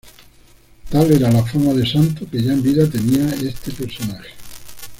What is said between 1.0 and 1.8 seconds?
era la fama